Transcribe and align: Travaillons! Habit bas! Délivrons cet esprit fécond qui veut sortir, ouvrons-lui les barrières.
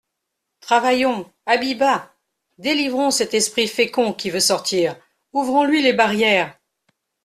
Travaillons! 0.61 1.31
Habit 1.45 1.75
bas! 1.75 2.11
Délivrons 2.57 3.11
cet 3.11 3.35
esprit 3.35 3.67
fécond 3.67 4.13
qui 4.13 4.31
veut 4.31 4.39
sortir, 4.39 4.95
ouvrons-lui 5.31 5.83
les 5.83 5.93
barrières. 5.93 6.57